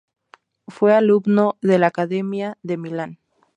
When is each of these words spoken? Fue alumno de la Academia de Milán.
Fue 0.67 0.95
alumno 0.95 1.57
de 1.61 1.77
la 1.77 1.85
Academia 1.85 2.57
de 2.63 2.75
Milán. 2.75 3.19